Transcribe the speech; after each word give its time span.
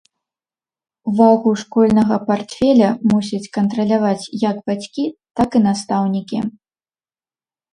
Вагу 1.17 1.51
школьнага 1.63 2.17
партфеля 2.31 2.89
мусяць 3.11 3.51
кантраляваць 3.59 4.29
як 4.47 4.55
бацькі, 4.71 5.03
так 5.41 5.49
і 5.61 5.63
настаўнікі. 5.67 6.37